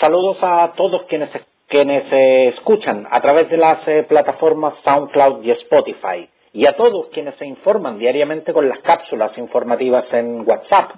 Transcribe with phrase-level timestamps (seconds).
[0.00, 1.30] Saludos a todos quienes,
[1.68, 7.06] quienes eh, escuchan a través de las eh, plataformas SoundCloud y Spotify y a todos
[7.14, 10.90] quienes se informan diariamente con las cápsulas informativas en WhatsApp.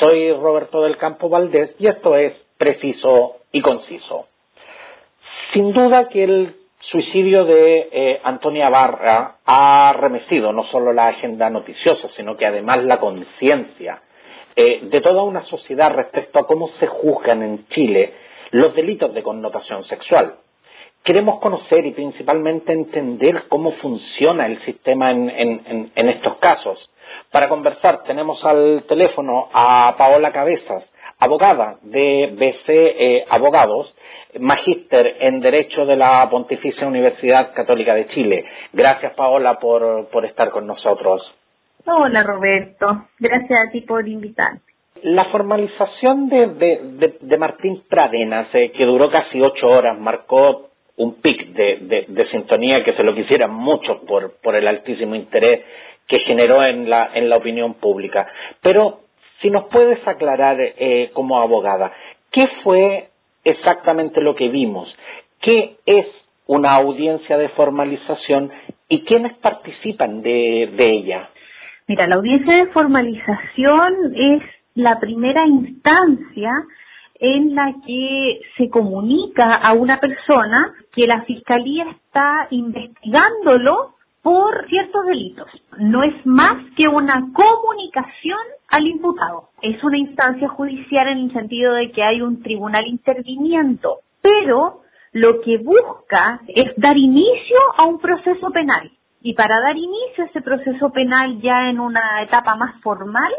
[0.00, 4.26] Soy Roberto del Campo Valdés y esto es Preciso y Conciso.
[5.52, 6.56] Sin duda que el
[6.90, 12.82] suicidio de eh, Antonia Barra ha remecido no solo la agenda noticiosa, sino que además
[12.82, 14.00] la conciencia
[14.56, 18.12] de toda una sociedad respecto a cómo se juzgan en Chile
[18.54, 20.36] los delitos de connotación sexual.
[21.02, 26.78] Queremos conocer y principalmente entender cómo funciona el sistema en, estos casos.
[27.32, 30.84] Para conversar tenemos al teléfono a Paola Cabezas,
[31.18, 33.92] abogada de BC eh, Abogados,
[34.38, 38.44] magíster en Derecho de la Pontificia Universidad Católica de Chile.
[38.72, 41.22] Gracias, Paola, por, estar con nosotros.
[41.86, 43.08] Hola, Roberto.
[43.18, 44.73] Gracias a ti por invitarme.
[45.04, 52.26] La formalización de, Martín Pradenas, eh, que duró casi ocho horas, marcó un pic de,
[52.30, 55.60] sintonía que se lo quisieran mucho por, el altísimo interés
[56.08, 58.26] que generó en la, opinión pública.
[58.62, 59.00] Pero
[59.42, 61.92] si nos puedes aclarar eh, como abogada,
[62.30, 63.08] ¿qué fue
[63.44, 64.88] exactamente lo que vimos?
[65.42, 66.06] ¿Qué es
[66.46, 68.50] una audiencia de formalización
[68.88, 71.28] y quiénes participan de ella?
[71.88, 74.42] Mira, la audiencia de formalización es
[74.74, 76.50] la primera instancia
[77.20, 85.06] en la que se comunica a una persona que la fiscalía está investigándolo por ciertos
[85.06, 85.48] delitos.
[85.78, 89.50] No es más que una comunicación al imputado.
[89.62, 94.80] Es una instancia judicial en el sentido de que hay un tribunal interviniendo, pero
[95.12, 98.90] lo que busca es dar inicio a un proceso penal.
[99.22, 103.32] Y para dar inicio a ese proceso penal ya en una etapa más formal,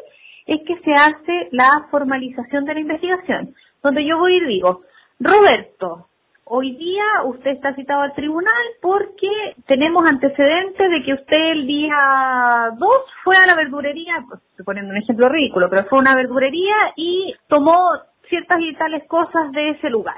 [0.45, 4.81] es que se hace la formalización de la investigación, donde yo voy y digo,
[5.19, 6.07] Roberto,
[6.45, 9.27] hoy día usted está citado al tribunal porque
[9.65, 12.89] tenemos antecedentes de que usted el día 2
[13.23, 14.23] fue a la verdurería,
[14.63, 17.91] poniendo un ejemplo ridículo, pero fue a una verdurería y tomó
[18.29, 20.17] ciertas y tales cosas de ese lugar.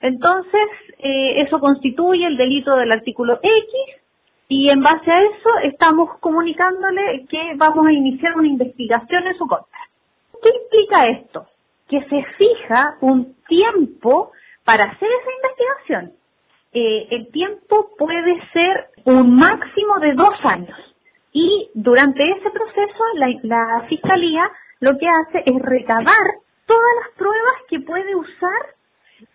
[0.00, 0.68] Entonces,
[0.98, 4.01] eh, eso constituye el delito del artículo X
[4.52, 9.46] y en base a eso estamos comunicándole que vamos a iniciar una investigación en su
[9.46, 9.78] contra.
[10.42, 11.46] ¿Qué implica esto?
[11.88, 14.30] Que se fija un tiempo
[14.62, 16.12] para hacer esa investigación.
[16.74, 20.78] Eh, el tiempo puede ser un máximo de dos años
[21.32, 26.26] y durante ese proceso la, la Fiscalía lo que hace es recabar
[26.66, 28.60] todas las pruebas que puede usar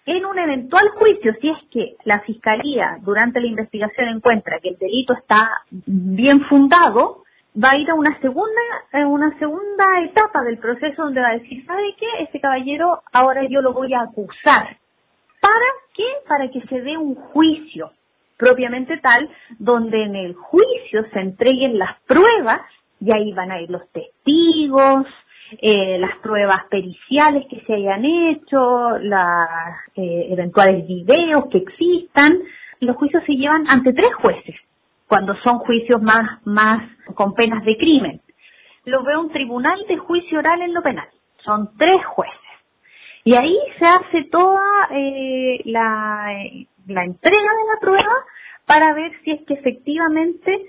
[0.08, 4.78] en un eventual juicio, si es que la Fiscalía durante la investigación encuentra que el
[4.78, 7.24] delito está bien fundado,
[7.62, 8.62] va a ir a una segunda,
[9.06, 12.06] una segunda etapa del proceso donde va a decir, ¿sabe qué?
[12.24, 14.78] Ese caballero ahora yo lo voy a acusar.
[15.42, 16.08] ¿Para qué?
[16.26, 17.92] Para que se dé un juicio
[18.38, 19.30] propiamente tal,
[19.60, 22.62] donde en el juicio se entreguen las pruebas
[23.02, 25.06] y ahí van a ir los testigos,
[25.62, 29.40] eh, las pruebas periciales que se hayan hecho, los
[29.96, 32.40] eh, eventuales videos que existan.
[32.80, 34.56] Los juicios se llevan ante tres jueces,
[35.08, 36.84] cuando son juicios más, más
[37.16, 38.22] con penas de crimen.
[38.86, 41.08] Lo ve un tribunal de juicio oral en lo penal.
[41.44, 42.36] Son tres jueces.
[43.24, 46.28] Y ahí se hace toda eh, la,
[46.88, 48.16] la entrega de la prueba
[48.66, 50.66] para ver si es que efectivamente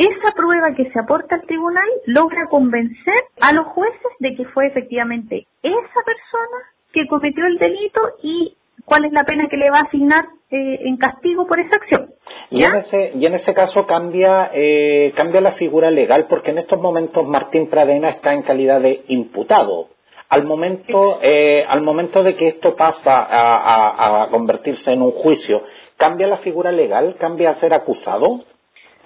[0.00, 4.66] esa prueba que se aporta al tribunal logra convencer a los jueces de que fue
[4.66, 6.58] efectivamente esa persona
[6.92, 8.56] que cometió el delito y
[8.86, 12.08] cuál es la pena que le va a asignar eh, en castigo por esa acción.
[12.50, 16.58] Y en, ese, y en ese caso cambia, eh, cambia la figura legal porque en
[16.58, 19.88] estos momentos Martín Pradena está en calidad de imputado.
[20.30, 25.62] Al momento, eh, al momento de que esto pasa a, a convertirse en un juicio,
[25.96, 27.16] ¿cambia la figura legal?
[27.18, 28.44] ¿Cambia a ser acusado?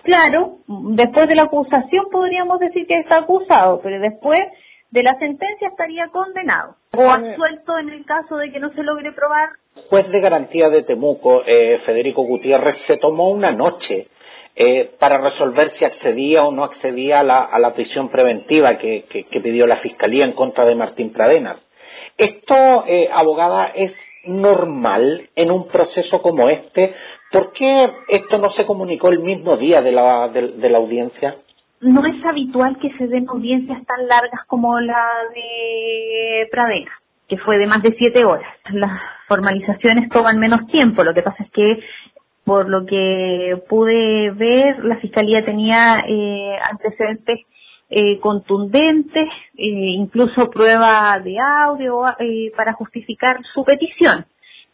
[0.05, 4.41] Claro, después de la acusación podríamos decir que está acusado, pero después
[4.91, 9.13] de la sentencia estaría condenado o absuelto en el caso de que no se logre
[9.13, 9.49] probar.
[9.89, 14.09] Juez de garantía de Temuco, eh, Federico Gutiérrez, se tomó una noche
[14.55, 19.05] eh, para resolver si accedía o no accedía a la, prisión preventiva que,
[19.43, 21.57] pidió la Fiscalía en contra de Martín Pradenas.
[22.17, 23.91] Esto, eh, abogada, es
[24.27, 26.95] normal en un proceso como este
[27.35, 31.35] ¿Por qué esto no se comunicó el mismo día de la, de, la audiencia?
[31.81, 35.05] No es habitual que se den audiencias tan largas como la
[35.35, 36.93] de Pradera,
[37.27, 38.47] que fue de más de siete horas.
[38.71, 41.03] Las formalizaciones toman menos tiempo.
[41.03, 41.81] Lo que pasa es que,
[42.45, 47.41] por lo que pude ver, la Fiscalía tenía eh, antecedentes
[47.91, 52.05] eh, contundentes, eh, incluso prueba de audio
[52.57, 54.25] para justificar su petición.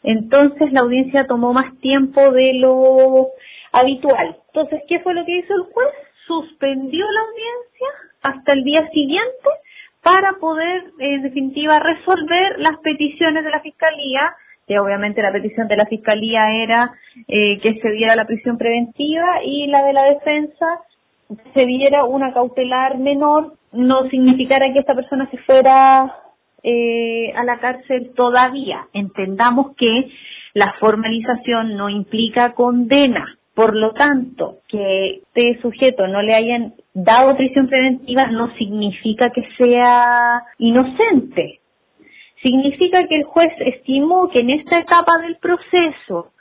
[0.03, 3.29] Entonces la audiencia tomó más tiempo de lo
[3.73, 4.37] habitual.
[4.49, 5.89] Entonces, ¿qué fue lo que hizo el juez?
[6.27, 7.89] Suspendió la audiencia
[8.23, 9.49] hasta el día siguiente
[10.03, 14.35] para poder, en definitiva, resolver las peticiones de la Fiscalía,
[14.67, 16.93] que obviamente la petición de la Fiscalía era
[17.29, 20.67] eh, que se diera la prisión preventiva y la de la defensa
[21.55, 26.13] se diera una cautelar menor, no significara que esta persona se fuera
[26.63, 28.87] eh, a la cárcel todavía.
[28.93, 30.11] Entendamos que
[30.55, 33.37] la formalización no implica condena.
[33.55, 39.47] Por lo tanto, que este sujeto no le hayan dado prisión preventiva no significa que
[39.59, 41.61] sea inocente.
[42.43, 46.33] Significa que el juez estimó que en esta etapa del proceso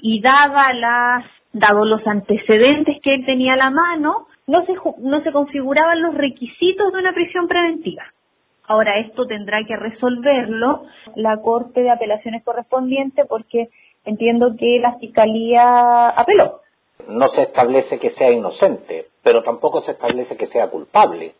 [0.00, 5.22] y dada las, dado los antecedentes que él tenía a la mano, no se, no
[5.22, 8.04] se configuraban los requisitos de una prisión preventiva.
[8.68, 10.82] Ahora esto tendrá que resolverlo
[11.16, 13.70] la Corte de Apelaciones correspondiente porque
[14.04, 16.60] entiendo que la Fiscalía apeló.
[17.08, 21.34] No se establece que sea inocente, pero tampoco se establece que sea culpable.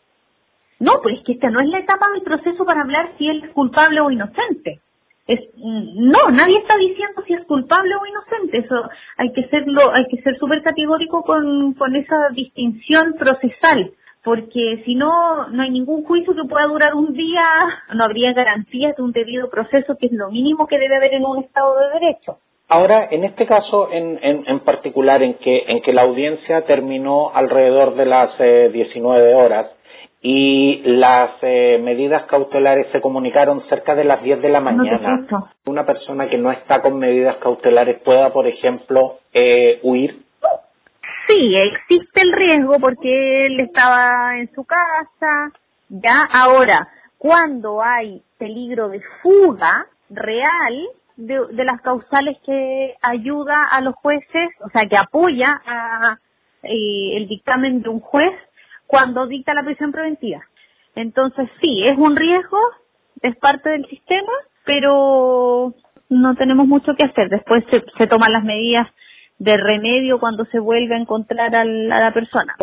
[0.79, 3.43] No, pues es que esta no es la etapa del proceso para hablar si él
[3.43, 4.79] es culpable o inocente.
[5.27, 8.57] Es, no, nadie está diciendo si es culpable o inocente.
[8.57, 13.91] Eso hay que serlo, hay que ser súper categórico con, con esa distinción procesal
[14.23, 17.43] porque si no, no hay ningún juicio que pueda durar un día,
[17.95, 21.25] no habría garantías de un debido proceso, que es lo mínimo que debe haber en
[21.25, 22.37] un Estado de Derecho.
[22.67, 27.95] Ahora, en este caso en, en, particular, en que, en que la audiencia terminó alrededor
[27.95, 29.71] de las 19 eh, horas
[30.21, 35.25] y las eh, medidas cautelares se comunicaron cerca de las 10 de la mañana,
[35.65, 40.28] una persona que no está con medidas cautelares pueda, por ejemplo, eh, huir
[41.29, 45.51] Sí, existe el riesgo porque él estaba en su casa,
[45.89, 46.27] ya.
[46.31, 46.87] Ahora,
[47.19, 50.87] cuando hay peligro de fuga real
[51.17, 56.17] de, las causales que ayuda a los jueces, o sea, que apoya a,
[56.63, 58.33] eh, el dictamen de un juez
[58.87, 60.41] cuando dicta la prisión preventiva.
[60.95, 62.57] Entonces, sí, es un riesgo,
[63.21, 64.31] es parte del sistema,
[64.65, 65.75] pero
[66.09, 67.29] no tenemos mucho que hacer.
[67.29, 67.63] Después
[67.99, 68.87] se toman las medidas
[69.39, 72.55] de remedio cuando se vuelve a encontrar a la persona.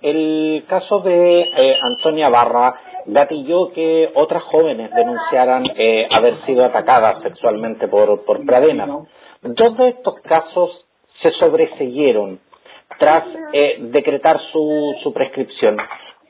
[0.00, 2.74] El caso de eh, Antonia Barra
[3.06, 8.86] gatilló que otras jóvenes denunciaran eh, haber sido atacadas sexualmente por, por Pradena.
[9.42, 10.84] Dos de estos casos
[11.20, 12.40] se sobreseyeron
[12.98, 15.76] tras eh, decretar su, su prescripción.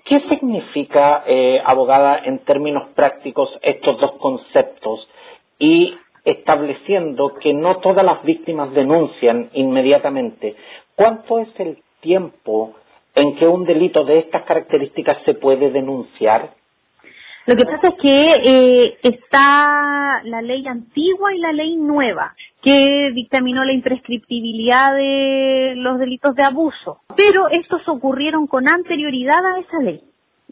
[0.05, 1.25] ¿Qué significa,
[1.65, 5.09] abogada, en términos prácticos estos dos conceptos?
[5.59, 5.95] Y
[6.25, 10.57] estableciendo que no todas las víctimas denuncian inmediatamente.
[10.95, 12.75] ¿Cuánto es el tiempo
[13.15, 16.51] en que un delito de estas características se puede denunciar?
[17.47, 23.11] Lo que pasa es que eh, está la ley antigua y la ley nueva, que
[23.13, 27.01] dictaminó la imprescriptibilidad de los delitos de abuso.
[27.15, 30.01] Pero estos ocurrieron con anterioridad a esa ley.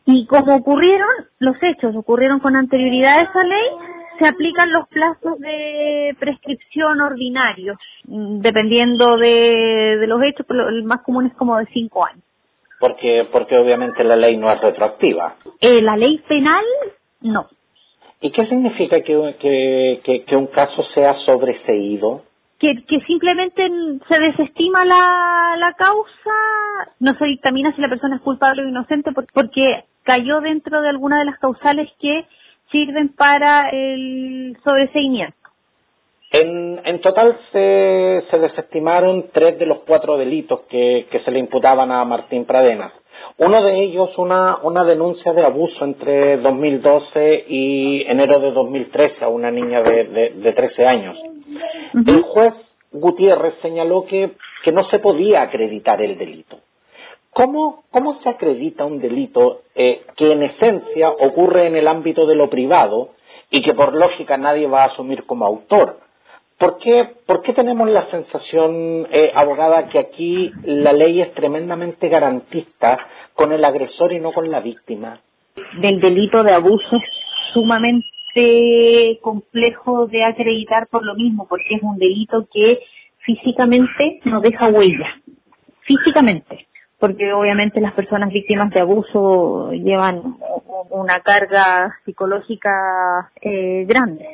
[0.05, 1.09] Y como ocurrieron,
[1.39, 3.69] los hechos ocurrieron con anterioridad a esa ley,
[4.23, 7.77] se aplican los plazos de prescripción ordinarios,
[8.07, 12.23] mm, dependiendo de, los hechos, pero el más común es como de cinco años.
[12.79, 15.35] Porque, porque obviamente la ley no es retroactiva.
[15.61, 16.65] Eh, la ley penal,
[17.23, 17.49] no.
[18.21, 22.23] ¿Y qué significa que, que, un caso sea sobreseído?
[22.61, 23.69] Que, que simplemente
[24.07, 26.31] se desestima la, la causa,
[27.01, 31.19] no se dictamina si la persona es culpable o inocente porque cayó dentro de alguna
[31.19, 32.25] de las causales que
[32.73, 35.37] sirven para el sobreseimiento.
[36.33, 41.39] En, en total se, se, desestimaron tres de los cuatro delitos que, que se le
[41.39, 42.93] imputaban a Martín Pradenas.
[43.37, 49.29] Uno de ellos, una, una denuncia de abuso entre 2012 y enero de 2013 a
[49.29, 51.19] una niña de, de, de 13 años.
[52.07, 52.55] El juez
[52.93, 54.33] Gutiérrez señaló que,
[54.65, 56.59] que no se podía acreditar el delito.
[57.35, 62.35] ¿Cómo, ¿Cómo se acredita un delito eh, que en esencia ocurre en el ámbito de
[62.35, 63.11] lo privado
[63.51, 65.99] y que por lógica nadie va a asumir como autor?
[66.59, 72.11] ¿Por qué, por qué tenemos la sensación, eh, abogada, que aquí la ley es tremendamente
[72.11, 72.99] garantista
[73.33, 75.19] con el agresor y no con la víctima?
[75.81, 77.03] Del delito de abuso es
[77.55, 82.81] sumamente complejo de acreditar por lo mismo, porque es un delito que
[83.21, 85.17] físicamente no deja huella.
[85.81, 86.67] Físicamente
[87.03, 90.37] porque obviamente las personas víctimas de abuso llevan
[90.91, 94.25] una carga psicológica eh, grande.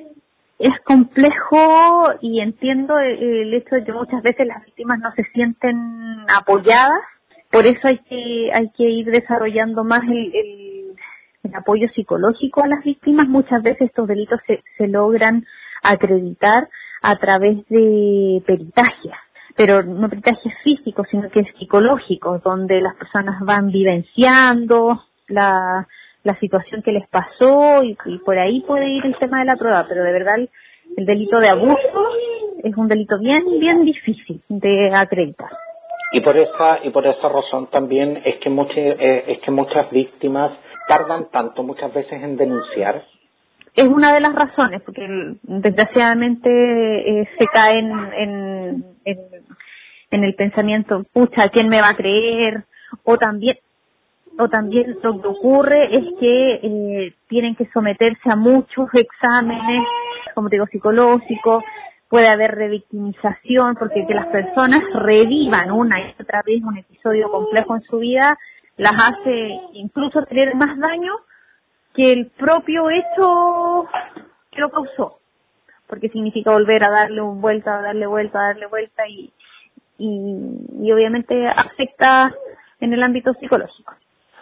[0.58, 6.26] Es complejo y entiendo el hecho de que muchas veces las víctimas no se sienten
[6.28, 7.00] apoyadas,
[7.50, 12.84] por eso hay que hay que ir desarrollando más el, el, apoyo psicológico a las
[12.84, 13.28] víctimas.
[13.28, 15.46] Muchas veces estos delitos se, se logran
[15.82, 16.68] acreditar
[17.00, 19.12] a través de peritajes,
[19.58, 25.84] pero no peritajes físicos, sino que psicológicos, donde las personas van vivenciando la,
[26.22, 29.84] la situación que les pasó y, por ahí puede ir el tema de la prueba,
[29.88, 30.36] pero de verdad
[30.96, 32.08] el, delito de abuso
[32.62, 35.50] es un delito bien, bien difícil de acreditar.
[36.12, 39.90] Y por esa y por esa razón también es que muchas eh, es que muchas
[39.90, 40.52] víctimas
[40.86, 43.02] tardan tanto muchas veces en denunciar
[43.78, 45.06] es una de las razones, porque
[45.42, 48.84] desgraciadamente eh, se caen en,
[50.10, 52.64] en, el pensamiento, pucha, ¿quién me va a creer?
[53.04, 53.58] O también,
[54.38, 59.86] o también lo que ocurre es que eh, tienen que someterse a muchos exámenes,
[60.34, 61.64] como digo, psicológicos,
[62.08, 67.76] puede haber revictimización, porque que las personas revivan una y otra vez un episodio complejo
[67.76, 68.38] en su vida,
[68.76, 71.12] las hace incluso tener más daño
[71.94, 73.88] que el propio hecho
[74.50, 75.18] que lo causó,
[75.88, 79.32] porque significa volver a darle un vuelta, a darle vuelta, a darle vuelta y,
[79.98, 82.32] y, obviamente afecta
[82.80, 83.94] en el ámbito psicológico.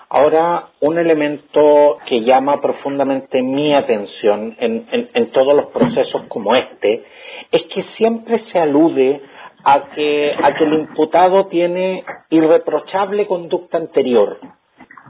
[0.09, 7.05] Ahora, un elemento que llama profundamente mi atención en, en, todos los procesos como este
[7.50, 9.21] es que siempre se alude
[9.65, 14.38] a que, a que el imputado tiene irreprochable conducta anterior.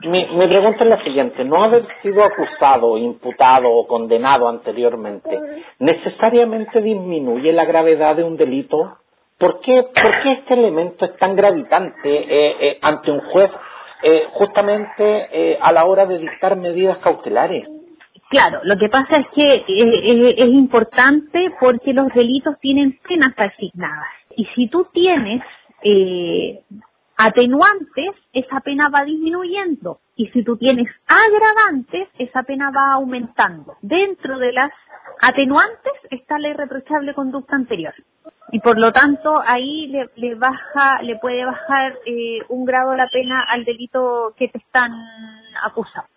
[0.02, 5.38] Mi, pregunta es la siguiente, no haber sido acusado, imputado o condenado anteriormente,
[5.78, 8.98] ¿necesariamente disminuye la gravedad de un delito?
[9.38, 13.50] ¿Por qué, por qué este elemento es tan gravitante eh, eh, ante un juez
[14.02, 17.66] eh, justamente a la hora de dictar medidas cautelares?
[18.28, 24.08] Claro, lo que pasa es que es importante porque los delitos tienen penas asignadas.
[24.36, 25.42] Y si tú tienes
[25.82, 26.60] eh,
[27.16, 30.00] atenuantes, esa pena va disminuyendo.
[30.16, 33.74] Y si tú tienes agravantes, esa pena va aumentando.
[33.82, 34.72] Dentro de las
[35.20, 37.94] atenuantes está la irreprochable conducta anterior.
[38.52, 43.42] Y por lo tanto, ahí le, baja, le puede bajar eh, un grado la pena
[43.42, 44.92] al delito que te están
[45.64, 46.08] acusando.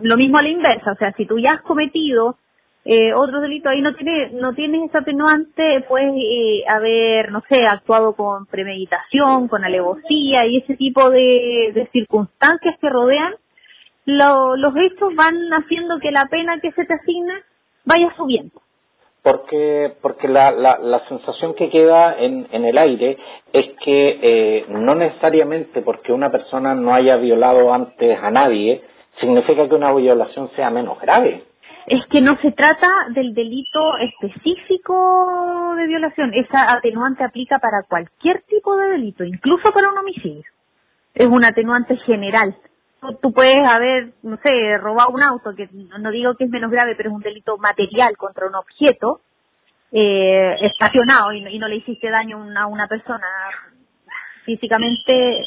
[0.00, 2.36] Lo mismo a la inversa, o sea, si tú ya has cometido
[2.88, 3.68] eh, otro delito.
[3.68, 9.48] Ahí no tiene no tienes ese atenuante puedes eh, haber no sé actuado con premeditación
[9.48, 13.34] con alevosía y ese tipo de, circunstancias que rodean
[14.04, 17.34] los hechos van haciendo que la pena que se te asigna
[17.84, 18.62] vaya subiendo.
[19.20, 23.18] Porque porque la, la, sensación que queda en, en el aire
[23.52, 28.82] es que eh, no necesariamente porque una persona no haya violado antes a nadie
[29.18, 31.42] significa que una violación sea menos grave
[31.86, 36.34] es que no se trata del delito específico de violación.
[36.34, 40.44] Esa atenuante aplica para cualquier tipo de delito, incluso para un homicidio.
[41.14, 42.56] Es un atenuante general.
[43.22, 46.96] Tú puedes haber, no sé, robado un auto, que no digo que es menos grave,
[46.96, 49.20] pero es un delito material contra un objeto,
[49.92, 53.26] eh, estacionado y, no le hiciste daño a una persona
[54.44, 55.46] físicamente.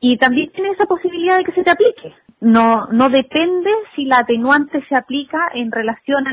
[0.00, 4.18] Y también tiene esa posibilidad de que se te aplique no, no depende si la
[4.18, 6.24] atenuante se aplica en relación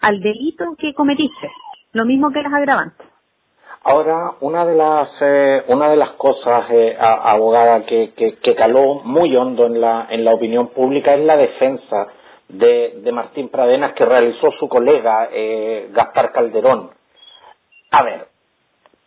[0.00, 1.50] al, delito que cometiste,
[1.92, 3.06] lo mismo que las agravantes.
[3.84, 9.34] Ahora, una de las, eh, una de las cosas, eh, abogada, que, que, caló muy
[9.36, 12.06] hondo en la, en la opinión pública es la defensa
[12.48, 16.90] de, de Martín Pradenas que realizó su colega eh, Gaspar Calderón.
[17.90, 18.28] A ver,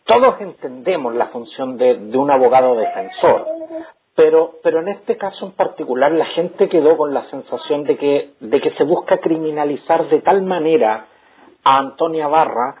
[0.04, 3.46] todos entendemos la función de, de un abogado defensor,
[4.16, 8.30] pero, pero en este caso en particular la gente quedó con la sensación de que,
[8.40, 11.06] de que se busca criminalizar de tal manera
[11.62, 12.76] a Antonia Barra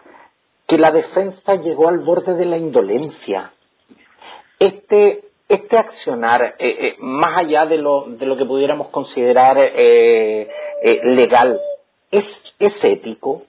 [0.66, 3.52] que la defensa llegó al borde de la indolencia.
[4.58, 10.48] Este, este accionar, eh, eh, más allá de lo, de lo que pudiéramos considerar eh,
[11.04, 11.60] legal,
[12.10, 12.24] ¿es,
[12.58, 13.42] ¿es ético?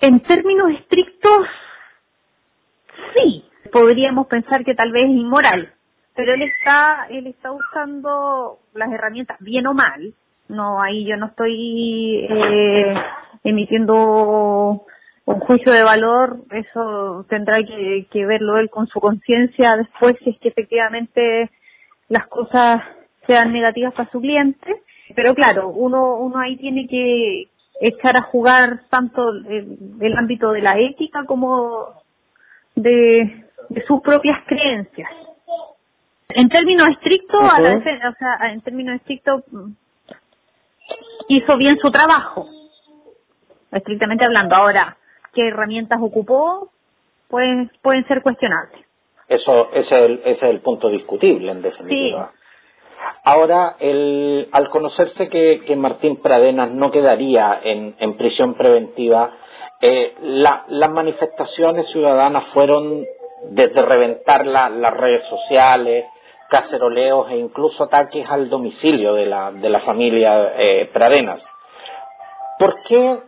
[0.00, 1.46] En términos estrictos,
[3.14, 3.44] sí.
[3.72, 5.75] Podríamos pensar que tal vez es inmoral
[6.16, 10.14] pero él está él está usando las herramientas bien o mal
[10.48, 12.94] no ahí yo no estoy eh,
[13.44, 14.84] emitiendo
[15.26, 20.38] un juicio de valor eso tendrá que, verlo él con su conciencia después si es
[20.38, 21.50] que efectivamente
[22.08, 22.82] las cosas
[23.26, 24.82] sean negativas para su cliente.
[25.14, 27.48] Pero claro uno uno ahí tiene que
[27.80, 31.88] echar a jugar tanto el, el ámbito de la ética como
[32.74, 33.44] de
[33.86, 35.10] sus propias creencias
[36.36, 39.42] en términos estrictos, a la o sea, en términos estrictos,
[41.28, 42.46] hizo bien su trabajo,
[43.72, 44.54] estrictamente hablando.
[44.54, 44.98] Ahora,
[45.32, 46.68] ¿qué herramientas ocupó?
[47.28, 48.84] Pueden, pueden ser cuestionables.
[49.28, 52.32] Eso ese es, el, ese es el punto discutible, en definitiva.
[53.24, 59.32] Ahora, el, al conocerse que, que Martín Pradenas no quedaría en, en prisión preventiva,
[59.80, 63.04] eh, las manifestaciones ciudadanas fueron
[63.50, 66.04] desde reventar las redes sociales,
[66.48, 71.40] caceroleos e incluso ataques al domicilio de la, de la familia eh, Pradenas.
[72.58, 73.18] ¿Por qué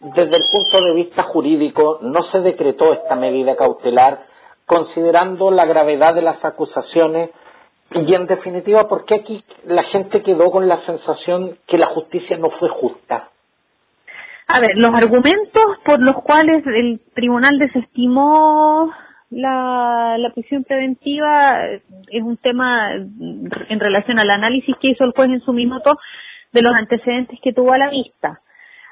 [0.00, 4.26] desde el punto de vista jurídico no se decretó esta medida cautelar
[4.64, 7.30] considerando la gravedad de las acusaciones
[7.90, 12.36] y en definitiva por qué aquí la gente quedó con la sensación que la justicia
[12.36, 13.30] no fue justa?
[14.46, 18.90] A ver, los argumentos por los cuales el tribunal desestimó
[19.30, 21.66] la, la prisión preventiva
[22.10, 25.98] es un tema en relación al análisis que hizo el juez en su minuto
[26.52, 28.40] de los antecedentes que tuvo a la vista.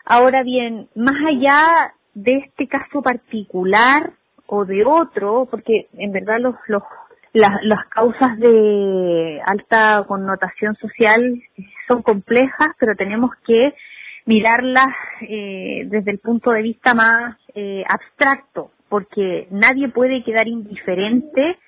[0.04, 4.10] Ahora bien, más allá de este caso particular
[4.46, 6.82] o de otro, porque en verdad los, los,
[7.32, 11.42] las, las causas de alta connotación social
[11.88, 13.74] son complejas, pero tenemos que
[14.26, 21.58] mirarlas eh, desde el punto de vista más eh, abstracto, porque nadie puede quedar indiferente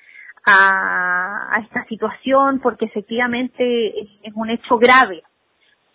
[0.47, 5.23] a, a, esta situación porque efectivamente es un hecho grave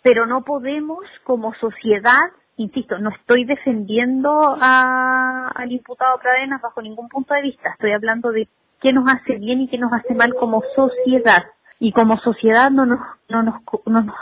[0.04, 2.20] pero no podemos como sociedad,
[2.58, 8.30] insisto, no estoy defendiendo a, al imputado Pradenas bajo ningún punto de vista, estoy hablando
[8.30, 8.46] de
[8.82, 11.44] qué nos hace bien y qué nos hace mal como sociedad.
[11.80, 13.00] Y como sociedad no nos,
[13.30, 13.54] no nos,
[13.86, 14.16] no nos,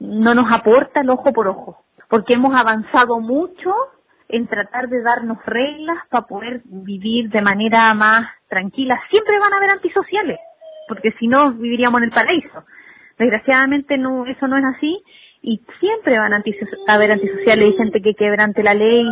[0.00, 3.72] no nos aporta el ojo por ojo, porque hemos avanzado mucho
[4.32, 9.00] en tratar de darnos reglas para poder vivir de manera más tranquila.
[9.10, 10.38] Siempre van a haber antisociales,
[10.88, 12.64] porque si no viviríamos en el paraíso.
[13.18, 15.02] Desgraciadamente no, eso no es así
[15.42, 16.42] y siempre van a
[16.88, 19.06] haber antisociales y gente que quebrante la ley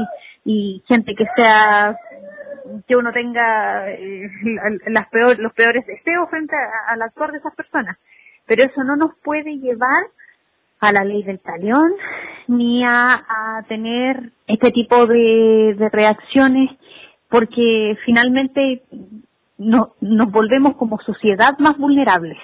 [0.44, 1.96] y gente que sea
[2.86, 4.30] que uno tenga eh,
[4.86, 6.54] las peor, los peores deseos frente
[6.88, 7.96] al actor de esas personas.
[8.46, 10.04] Pero eso no nos puede llevar
[10.80, 11.92] a la ley del talión
[12.46, 13.24] ni a,
[13.68, 16.70] tener este tipo de, de reacciones
[17.28, 18.82] porque finalmente
[19.58, 22.38] no, nos volvemos como sociedad más vulnerables.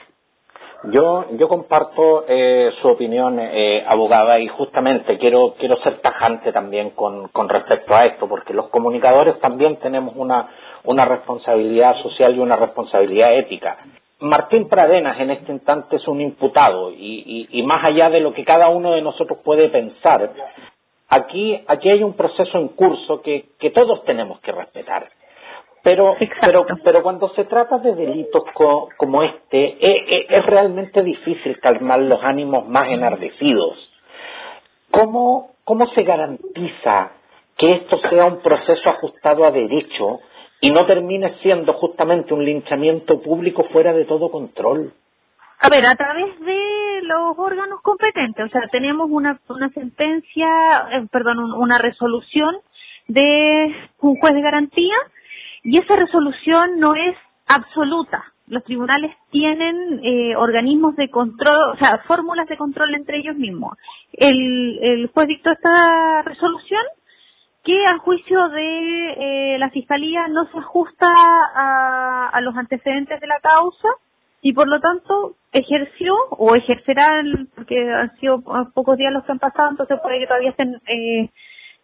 [0.91, 6.91] Yo, yo comparto eh, su opinión, eh, abogada, y justamente quiero, quiero ser tajante también
[6.91, 10.49] con, con respecto a esto, porque los comunicadores también tenemos una,
[10.85, 13.79] una responsabilidad social y una responsabilidad ética.
[14.25, 16.97] Martín Pradenas en este instante es un imputado y,
[17.51, 20.33] y, y, más allá de lo que cada uno de nosotros puede pensar,
[21.09, 25.11] aquí, aquí hay un proceso en curso que, que todos tenemos que respetar.
[25.83, 28.45] Pero, pero, pero cuando se trata de delitos
[28.97, 33.77] como este, e, e, es, realmente difícil calmar los ánimos más enardecidos.
[34.91, 37.13] ¿Cómo, ¿Cómo se garantiza
[37.59, 40.21] que esto sea un proceso ajustado a derecho
[40.61, 44.93] y no termine siendo justamente un linchamiento público fuera de todo control?
[45.61, 50.47] A ver, a través de los órganos competentes, o sea, tenemos una, una sentencia,
[50.93, 52.57] eh, perdón, una resolución
[53.09, 54.95] de un juez de garantía
[55.63, 58.25] y esa resolución no es absoluta.
[58.47, 63.79] Los tribunales tienen eh, organismos de control, o sea, fórmulas de control entre ellos mismos.
[64.13, 66.83] El, el juez dictó esta resolución
[67.65, 73.27] que a juicio de eh, la Fiscalía no se ajusta a, a, los antecedentes de
[73.27, 73.89] la causa
[74.43, 77.23] y por lo tanto ejerció o ejercerá,
[77.55, 78.43] porque han sido
[78.75, 81.31] pocos días los que han pasado, entonces puede que todavía estén eh,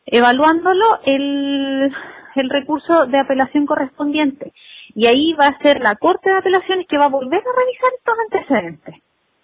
[0.06, 1.94] evaluándolo, el
[2.34, 4.52] el recurso de apelación correspondiente.
[4.94, 7.90] Y ahí va a ser la Corte de Apelaciones que va a volver a revisar
[7.96, 8.94] estos antecedentes,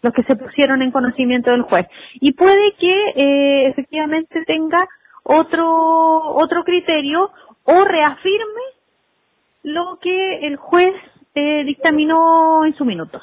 [0.02, 1.86] los que se pusieron en conocimiento del juez.
[2.14, 4.88] Y puede que eh, efectivamente tenga
[5.28, 7.30] otro, otro criterio
[7.64, 8.62] o reafirme
[9.64, 10.94] lo que el juez
[11.34, 13.20] eh, dictaminó en su minuto.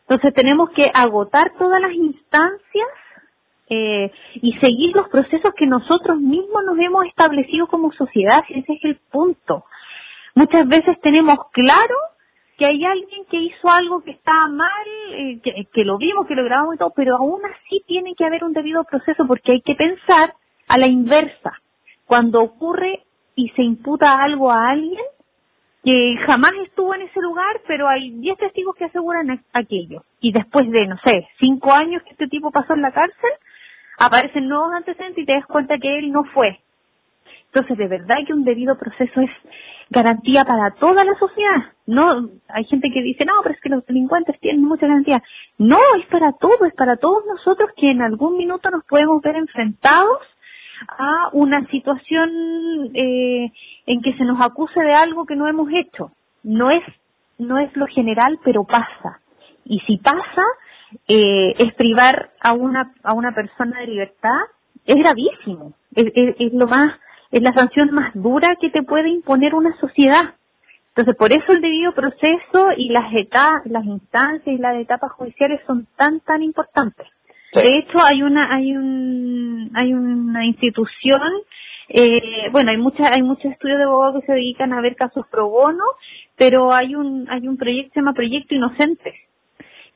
[0.00, 2.88] Entonces tenemos que agotar todas las instancias
[3.68, 8.72] eh, y seguir los procesos que nosotros mismos nos hemos establecido como sociedad, y ese
[8.74, 9.64] es el punto.
[10.34, 11.94] Muchas veces tenemos claro
[12.58, 16.34] que hay alguien que hizo algo que estaba mal, eh, que, que, lo vimos, que
[16.34, 19.60] lo grabamos y todo, pero aún así tiene que haber un debido proceso porque hay
[19.60, 20.34] que pensar
[20.68, 21.60] a la inversa.
[22.06, 25.04] Cuando ocurre y se imputa algo a alguien
[25.84, 30.02] que jamás estuvo en ese lugar, pero hay 10 testigos que aseguran aquello.
[30.20, 33.30] Y después de, no sé, cinco años que este tipo pasó en la cárcel,
[33.98, 36.58] aparecen nuevos antecedentes y te das cuenta que él no fue.
[37.46, 39.30] Entonces, de verdad que un debido proceso es
[39.88, 41.72] garantía para toda la sociedad.
[41.86, 45.22] No, hay gente que dice, no, pero es que los delincuentes tienen mucha garantía.
[45.56, 49.36] No, es para todo, es para todos nosotros que en algún minuto nos podemos ver
[49.36, 50.18] enfrentados
[50.88, 53.52] a una situación eh,
[53.86, 56.10] en que se nos acuse de algo que no hemos hecho.
[56.42, 56.82] No es,
[57.38, 59.20] no es lo general, pero pasa.
[59.64, 60.42] Y si pasa,
[61.08, 64.40] eh, es privar a una, a una persona de libertad,
[64.84, 66.94] es gravísimo, es, es, lo más
[67.32, 70.34] es la sanción más dura que te puede imponer una sociedad.
[70.88, 75.60] Entonces, por eso el debido proceso y las etapas, las instancias y las etapas judiciales
[75.66, 77.08] son tan, tan importantes.
[77.62, 81.22] De hecho, hay una, hay un, hay una institución,
[81.88, 85.26] eh, bueno, hay muchas, hay muchos estudios de abogados que se dedican a ver casos
[85.30, 85.84] pro bono,
[86.36, 89.14] pero hay un, hay un proyecto que se llama Proyecto Inocente.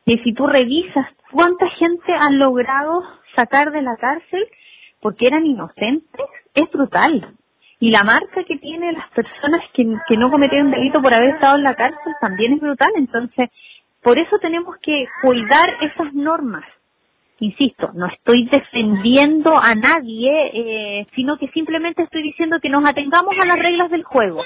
[0.06, 3.02] Y si tú revisas cuánta gente han logrado
[3.36, 4.46] sacar de la cárcel
[5.02, 7.34] porque eran inocentes, es brutal.
[7.78, 11.56] Y la marca que tienen las personas que, que no cometieron delito por haber estado
[11.56, 12.90] en la cárcel también es brutal.
[12.96, 13.50] Entonces,
[14.02, 16.64] por eso tenemos que cuidar esas normas
[17.40, 23.34] insisto, no estoy defendiendo a nadie, eh, sino que simplemente estoy diciendo que nos atengamos
[23.38, 24.42] a las reglas del juego.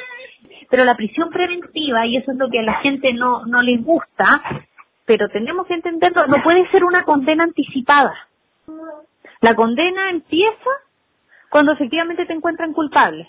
[0.71, 3.85] Pero la prisión preventiva, y eso es lo que a la gente no, no les
[3.85, 4.43] gusta,
[5.05, 8.15] pero tenemos que entenderlo, no puede ser una condena anticipada.
[9.41, 10.71] La condena empieza
[11.51, 13.29] cuando efectivamente te encuentran culpable.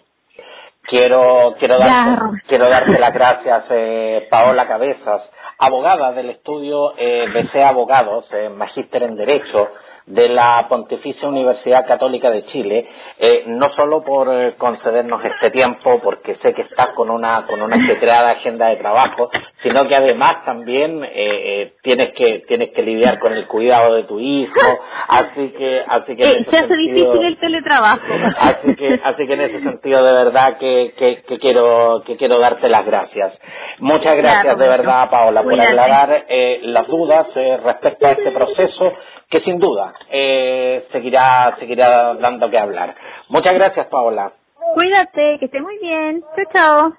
[0.87, 5.21] Quiero, quiero, darte, quiero darte las gracias, eh, Paola Cabezas,
[5.57, 9.69] abogada del estudio eh, BC Abogados, eh, magíster en Derecho,
[10.07, 12.87] de la Pontificia Universidad Católica de Chile,
[13.17, 17.59] eh, no solo por eh, concedernos este tiempo, porque sé que estás con una con
[17.61, 19.31] una secretada agenda de trabajo,
[19.63, 24.19] sino que además también eh, tienes que tienes que lidiar con el cuidado de tu
[24.19, 28.03] hijo, así que así que se hace difícil el teletrabajo.
[28.37, 32.69] Así que así que en ese sentido de verdad que, que, quiero que quiero darte
[32.69, 33.33] las gracias.
[33.79, 36.25] Muchas gracias de verdad Paola por aclarar
[36.61, 37.27] las dudas
[37.63, 38.93] respecto a este proceso
[39.29, 42.95] que sin duda eh, seguirá, seguirá dando que hablar.
[43.29, 44.31] Muchas gracias, Paola.
[44.73, 46.23] Cuídate, que esté muy bien.
[46.35, 46.93] Chao, chao.